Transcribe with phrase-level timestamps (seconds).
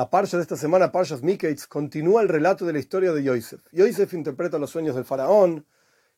[0.00, 3.60] La parsha de esta semana, Parshas Miketz, continúa el relato de la historia de Yosef.
[3.70, 5.66] Yosef interpreta los sueños del faraón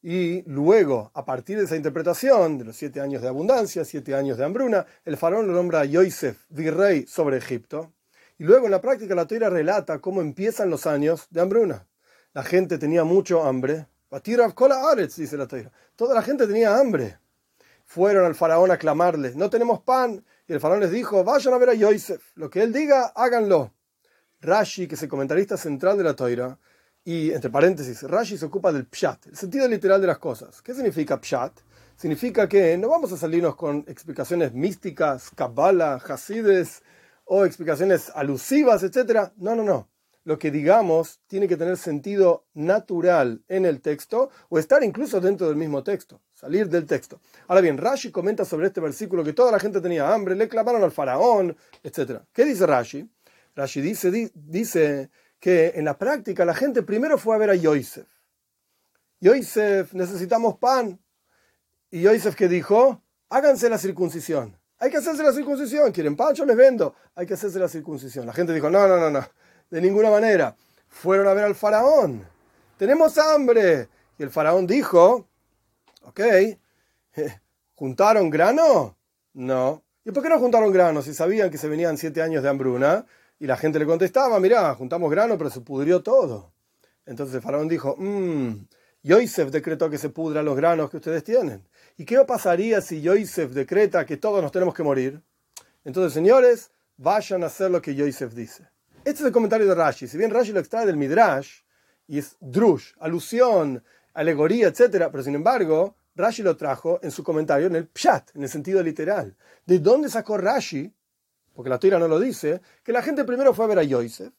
[0.00, 4.38] y luego, a partir de esa interpretación, de los siete años de abundancia, siete años
[4.38, 7.92] de hambruna, el faraón lo nombra a Yosef virrey sobre Egipto.
[8.38, 11.86] Y luego en la práctica la toira relata cómo empiezan los años de hambruna.
[12.32, 13.88] La gente tenía mucho hambre.
[14.10, 15.70] dice la toira.
[15.96, 17.18] Toda la gente tenía hambre.
[17.84, 21.58] Fueron al faraón a clamarle, no tenemos pan, y el faraón les dijo, vayan a
[21.58, 23.72] ver a Yosef, lo que él diga, háganlo.
[24.40, 26.58] Rashi, que es el comentarista central de la Toira,
[27.04, 30.62] y entre paréntesis, Rashi se ocupa del pshat, el sentido literal de las cosas.
[30.62, 31.52] ¿Qué significa pshat?
[31.96, 36.82] Significa que no vamos a salirnos con explicaciones místicas, kabbalah, hasides,
[37.24, 39.32] o explicaciones alusivas, etc.
[39.36, 39.88] No, no, no.
[40.26, 45.46] Lo que digamos tiene que tener sentido natural en el texto o estar incluso dentro
[45.46, 47.20] del mismo texto salir del texto.
[47.46, 50.82] Ahora bien, Rashi comenta sobre este versículo que toda la gente tenía hambre, le clamaron
[50.82, 52.20] al faraón, etc.
[52.32, 53.08] ¿Qué dice Rashi?
[53.54, 58.06] Rashi dice, dice que en la práctica la gente primero fue a ver a Yosef.
[59.20, 61.00] Yosef, necesitamos pan.
[61.90, 63.00] Y Yosef que dijo,
[63.30, 64.58] háganse la circuncisión.
[64.78, 65.90] Hay que hacerse la circuncisión.
[65.90, 66.34] ¿Quieren pan?
[66.34, 66.94] Yo les vendo.
[67.14, 68.26] Hay que hacerse la circuncisión.
[68.26, 69.26] La gente dijo, no, no, no, no.
[69.70, 70.56] De ninguna manera.
[70.88, 72.26] Fueron a ver al faraón.
[72.76, 73.88] Tenemos hambre.
[74.18, 75.26] Y el faraón dijo,
[76.06, 76.20] Ok.
[77.74, 78.96] ¿Juntaron grano?
[79.34, 79.82] No.
[80.04, 83.04] ¿Y por qué no juntaron grano si sabían que se venían siete años de hambruna?
[83.40, 86.52] Y la gente le contestaba, mirá, juntamos grano, pero se pudrió todo.
[87.04, 88.66] Entonces el faraón dijo, mmm,
[89.02, 91.68] Yosef decretó que se pudran los granos que ustedes tienen.
[91.96, 95.20] ¿Y qué pasaría si Yosef decreta que todos nos tenemos que morir?
[95.84, 98.68] Entonces, señores, vayan a hacer lo que Yosef dice.
[99.06, 100.08] Este es el comentario de Rashi.
[100.08, 101.60] Si bien Rashi lo extrae del Midrash,
[102.08, 105.06] y es drush, alusión, alegoría, etc.
[105.12, 108.82] Pero sin embargo, Rashi lo trajo en su comentario en el pshat, en el sentido
[108.82, 109.36] literal.
[109.64, 110.92] ¿De dónde sacó Rashi?
[111.54, 114.32] Porque la tira no lo dice, que la gente primero fue a ver a Yosef,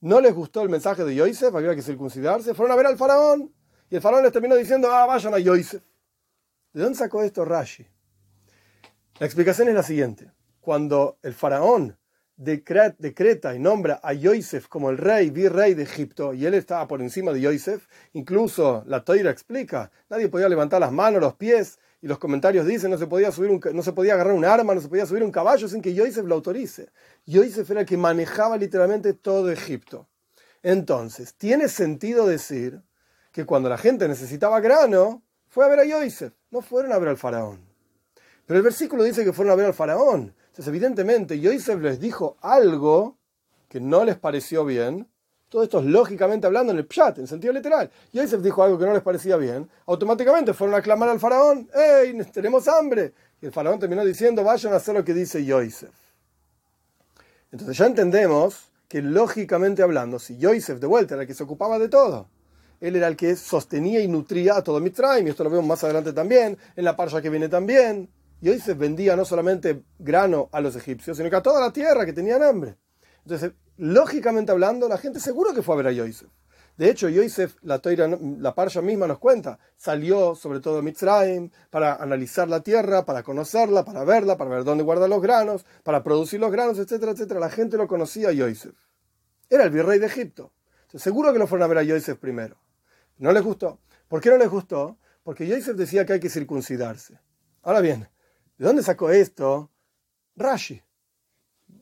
[0.00, 3.52] no les gustó el mensaje de Yosef, había que circuncidarse, fueron a ver al faraón,
[3.90, 5.82] y el faraón les terminó diciendo, ah, vayan a Yosef.
[6.72, 7.86] ¿De dónde sacó esto Rashi?
[9.18, 10.32] La explicación es la siguiente.
[10.62, 11.98] Cuando el faraón
[12.36, 17.00] decreta y nombra a Yosef como el rey, virrey de Egipto, y él estaba por
[17.00, 17.86] encima de Yosef.
[18.12, 22.90] Incluso la Toira explica, nadie podía levantar las manos, los pies, y los comentarios dicen
[22.90, 25.22] no se podía subir un, no se podía agarrar un arma, no se podía subir
[25.22, 26.90] un caballo sin que Yosef lo autorice.
[27.24, 30.08] Yosef era el que manejaba literalmente todo Egipto.
[30.62, 32.82] Entonces, tiene sentido decir
[33.32, 37.08] que cuando la gente necesitaba grano, fue a ver a Yosef, no fueron a ver
[37.08, 37.65] al faraón.
[38.46, 40.34] Pero el versículo dice que fueron a ver al faraón.
[40.46, 43.18] Entonces, evidentemente, Yosef les dijo algo
[43.68, 45.08] que no les pareció bien.
[45.48, 47.90] Todo esto es lógicamente hablando en el pshat, en sentido literal.
[48.12, 49.68] Yosef dijo algo que no les parecía bien.
[49.86, 53.12] Automáticamente fueron a clamar al faraón: ¡Ey, tenemos hambre!
[53.40, 55.90] Y el faraón terminó diciendo: Vayan a hacer lo que dice Yosef.
[57.50, 61.78] Entonces, ya entendemos que lógicamente hablando, si Yosef de vuelta era el que se ocupaba
[61.78, 62.28] de todo,
[62.80, 65.82] él era el que sostenía y nutría a todo Mitzrayim, y esto lo vemos más
[65.82, 68.08] adelante también, en la parcha que viene también.
[68.40, 72.12] Yosef vendía no solamente grano a los egipcios, sino que a toda la tierra que
[72.12, 72.76] tenían hambre.
[73.24, 76.28] Entonces, lógicamente hablando, la gente seguro que fue a ver a Yosef.
[76.76, 77.80] De hecho, Yosef, la,
[78.38, 83.22] la parsha misma nos cuenta, salió sobre todo a Mitzrayim para analizar la tierra, para
[83.22, 87.40] conocerla, para verla, para ver dónde guarda los granos, para producir los granos, etcétera, etcétera.
[87.40, 88.74] La gente lo conocía a Yosef.
[89.48, 90.52] Era el virrey de Egipto.
[90.94, 92.56] seguro que no fueron a ver a Yosef primero.
[93.18, 93.80] No les gustó.
[94.08, 94.98] ¿Por qué no les gustó?
[95.22, 97.18] Porque Yosef decía que hay que circuncidarse.
[97.62, 98.06] Ahora bien,
[98.58, 99.70] ¿De dónde sacó esto?
[100.34, 100.82] Rashi.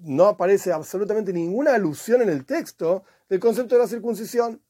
[0.00, 4.60] No aparece absolutamente ninguna alusión en el texto del concepto de la circuncisión.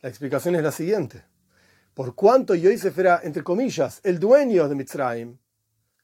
[0.00, 1.24] La explicación es la siguiente.
[1.92, 5.38] Por cuanto Yosef era, entre comillas, el dueño de Mitzrayim,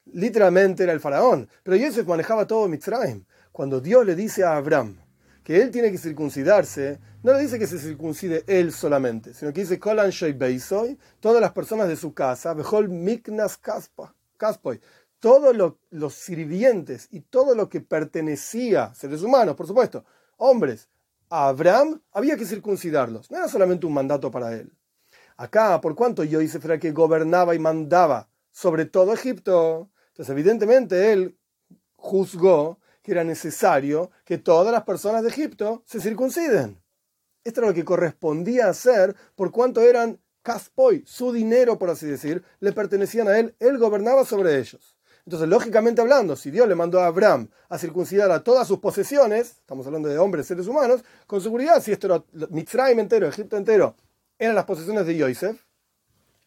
[0.07, 3.25] literalmente era el faraón, pero Yosef manejaba todo Mitzrayim.
[3.53, 5.01] Cuando Dios le dice a Abraham
[5.45, 9.61] que él tiene que circuncidarse, no le dice que se circuncide él solamente, sino que
[9.61, 14.81] dice Kolan Beisoy, todas las personas de su casa, Behol Miknas Kaspoy,
[15.20, 15.55] todos
[15.90, 20.05] los sirvientes y todo lo que pertenecía, seres humanos, por supuesto,
[20.38, 20.88] hombres,
[21.28, 23.31] a Abraham, había que circuncidarlos.
[23.31, 24.72] No era solamente un mandato para él.
[25.37, 31.38] Acá, por cuanto Yosef era que gobernaba y mandaba sobre todo Egipto, entonces evidentemente él
[31.96, 36.82] juzgó que era necesario que todas las personas de Egipto se circunciden.
[37.44, 42.43] Esto era lo que correspondía hacer por cuanto eran caspoy, su dinero, por así decir,
[42.61, 44.96] le pertenecían a él, él gobernaba sobre ellos.
[45.26, 49.58] Entonces, lógicamente hablando, si Dios le mandó a Abraham a circuncidar a todas sus posesiones,
[49.61, 53.94] estamos hablando de hombres, seres humanos, con seguridad, si esto era Mitzrayim entero, Egipto entero,
[54.38, 55.61] eran las posesiones de Yosef,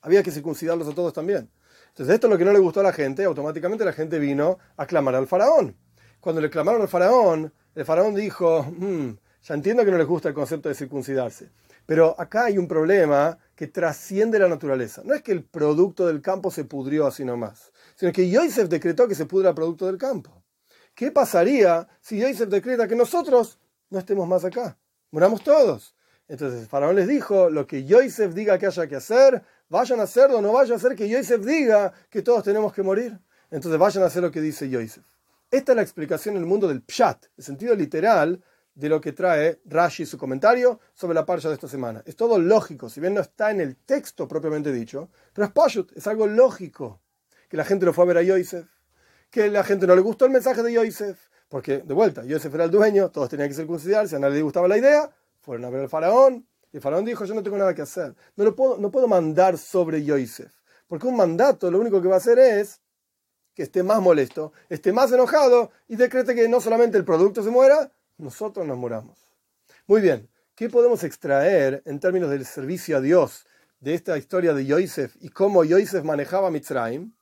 [0.01, 1.49] había que circuncidarlos a todos también.
[1.89, 4.57] Entonces, esto es lo que no le gustó a la gente, automáticamente la gente vino
[4.77, 5.77] a clamar al faraón.
[6.19, 9.11] Cuando le clamaron al faraón, el faraón dijo, "Mm,
[9.43, 11.49] ya entiendo que no les gusta el concepto de circuncidarse,
[11.85, 15.01] pero acá hay un problema que trasciende la naturaleza.
[15.05, 19.07] No es que el producto del campo se pudrió así nomás, sino que Yosef decretó
[19.07, 20.43] que se pudra el producto del campo.
[20.95, 23.59] ¿Qué pasaría si Yosef decreta que nosotros
[23.89, 24.77] no estemos más acá?
[25.11, 25.95] Muramos todos.
[26.27, 30.41] Entonces faraón les dijo, lo que Yosef diga que haya que hacer, vayan a hacerlo,
[30.41, 33.19] no vayan a hacer que Yosef diga que todos tenemos que morir.
[33.51, 35.03] Entonces vayan a hacer lo que dice Yosef.
[35.51, 38.41] Esta es la explicación en el mundo del pshat, el sentido literal
[38.75, 42.01] de lo que trae Rashi su comentario sobre la parcha de esta semana.
[42.05, 46.07] Es todo lógico, si bien no está en el texto propiamente dicho, pero es es
[46.07, 47.01] algo lógico.
[47.49, 48.67] Que la gente lo fue a ver a Yosef,
[49.29, 52.63] que la gente no le gustó el mensaje de Yosef, porque de vuelta, Yosef era
[52.63, 55.11] el dueño, todos tenían que circuncidarse, a nadie le gustaba la idea,
[55.41, 58.15] fueron a ver al faraón, y el faraón dijo, yo no tengo nada que hacer,
[58.35, 60.51] no, lo puedo, no puedo mandar sobre Yosef,
[60.87, 62.81] porque un mandato lo único que va a hacer es
[63.53, 67.51] que esté más molesto, esté más enojado y decrete que no solamente el producto se
[67.51, 69.17] muera, nosotros nos muramos.
[69.87, 73.45] Muy bien, ¿qué podemos extraer en términos del servicio a Dios
[73.79, 77.13] de esta historia de Yosef y cómo Yosef manejaba Mitzrayim?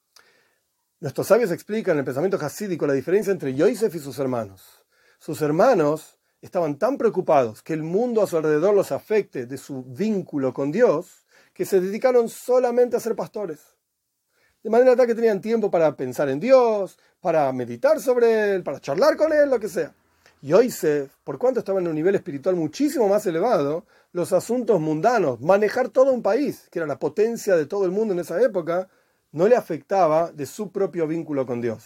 [1.00, 4.84] Nuestros sabios explican en el pensamiento hasídico la diferencia entre Yosef y sus hermanos.
[5.18, 9.84] Sus hermanos estaban tan preocupados que el mundo a su alrededor los afecte de su
[9.84, 13.60] vínculo con Dios que se dedicaron solamente a ser pastores.
[14.64, 18.80] De manera tal que tenían tiempo para pensar en Dios, para meditar sobre Él, para
[18.80, 19.94] charlar con Él, lo que sea.
[20.42, 25.90] Yosef, por cuanto estaba en un nivel espiritual muchísimo más elevado, los asuntos mundanos, manejar
[25.90, 28.90] todo un país, que era la potencia de todo el mundo en esa época,
[29.32, 31.84] no le afectaba de su propio vínculo con Dios.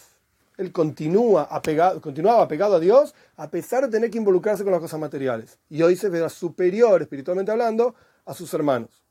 [0.58, 4.82] Él continúa apegado, continuaba apegado a Dios a pesar de tener que involucrarse con las
[4.82, 5.60] cosas materiales.
[5.70, 7.94] Y Yosef era superior, espiritualmente hablando,
[8.26, 9.04] a sus hermanos.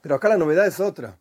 [0.00, 1.18] Pero acá la novedad es otra.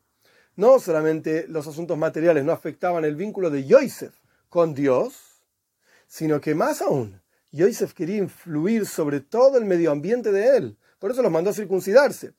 [0.56, 4.13] No solamente los asuntos materiales no afectaban el vínculo de Yosef
[4.48, 5.42] con Dios,
[6.06, 7.19] sino que más aún,
[7.57, 10.77] Yosef quería influir sobre todo el medio ambiente de él.
[11.00, 12.33] Por eso los mandó a circuncidarse.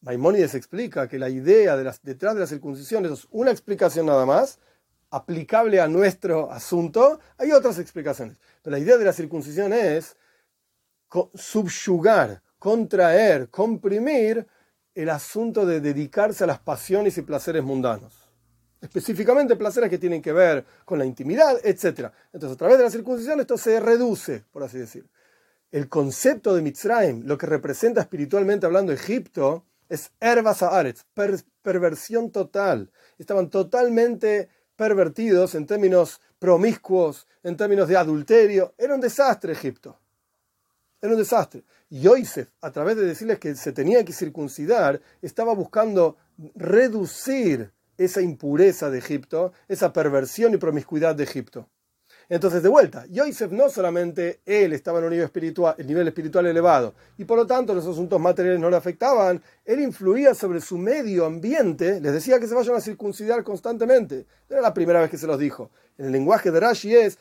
[0.00, 4.26] Maimónides explica que la idea de las, detrás de la circuncisión es una explicación nada
[4.26, 4.58] más,
[5.10, 7.20] aplicable a nuestro asunto.
[7.38, 8.38] Hay otras explicaciones.
[8.62, 10.16] Pero la idea de la circuncisión es
[11.34, 14.46] subyugar, contraer, comprimir
[14.94, 18.23] el asunto de dedicarse a las pasiones y placeres mundanos
[18.80, 22.10] específicamente placeres que tienen que ver con la intimidad, etc.
[22.32, 25.06] Entonces, a través de la circuncisión esto se reduce, por así decir.
[25.70, 31.04] El concepto de Mitzrayim, lo que representa espiritualmente hablando Egipto, es Herbas Haaretz,
[31.62, 32.90] perversión total.
[33.18, 38.74] Estaban totalmente pervertidos en términos promiscuos, en términos de adulterio.
[38.78, 39.98] Era un desastre Egipto.
[41.00, 41.64] Era un desastre.
[41.90, 46.16] Y Yosef, a través de decirles que se tenía que circuncidar, estaba buscando
[46.54, 51.68] reducir esa impureza de Egipto, esa perversión y promiscuidad de Egipto.
[52.28, 56.46] Entonces, de vuelta, Yosef no solamente él estaba en un nivel espiritual, el nivel espiritual
[56.46, 60.78] elevado, y por lo tanto los asuntos materiales no le afectaban, él influía sobre su
[60.78, 64.24] medio ambiente, les decía que se vayan a circuncidar constantemente.
[64.48, 65.70] Era la primera vez que se los dijo.
[65.98, 67.18] En el lenguaje de Rashi es,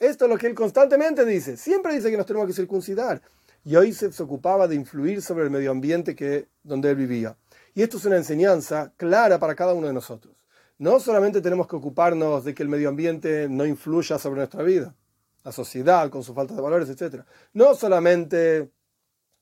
[0.00, 3.20] esto es lo que él constantemente dice, siempre dice que nos tenemos que circuncidar.
[3.64, 7.36] Yosef se ocupaba de influir sobre el medio ambiente que, donde él vivía.
[7.74, 10.34] Y esto es una enseñanza clara para cada uno de nosotros.
[10.78, 14.94] No solamente tenemos que ocuparnos de que el medio ambiente no influya sobre nuestra vida,
[15.44, 17.22] la sociedad con su falta de valores, etc.
[17.52, 18.70] No solamente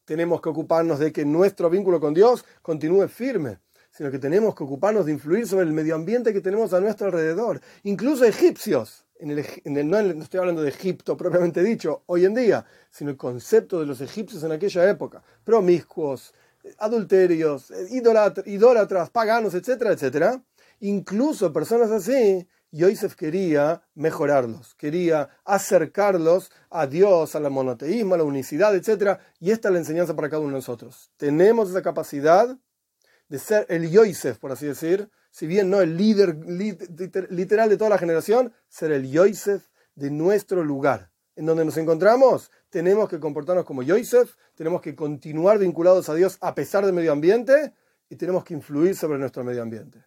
[0.04, 4.64] tenemos que ocuparnos de que nuestro vínculo con Dios continúe firme, sino que tenemos que
[4.64, 7.60] ocuparnos de influir sobre el medio ambiente que tenemos a nuestro alrededor.
[7.84, 12.64] Incluso egipcios, en el, no, no, estoy hablando de Egipto propiamente dicho, hoy en día,
[12.90, 16.32] sino el concepto de los egipcios en aquella época, promiscuos,
[16.78, 20.42] adulterios, idólatras, paganos, etcétera, etcétera.
[20.80, 28.74] Incluso personas así, Yosef quería mejorarlos, quería acercarlos a Dios, al monoteísmo, a la unicidad,
[28.74, 29.20] etcétera.
[29.40, 31.10] Y esta es la enseñanza para cada uno de nosotros.
[31.16, 32.56] Tenemos esa capacidad
[33.28, 36.36] de ser el Yosef, por así decir, si bien no el líder
[37.30, 41.10] literal de toda la generación, ser el Yosef de nuestro lugar.
[41.38, 46.36] En donde nos encontramos, tenemos que comportarnos como Yosef, tenemos que continuar vinculados a Dios
[46.40, 47.74] a pesar del medio ambiente
[48.10, 50.04] y tenemos que influir sobre nuestro medio ambiente.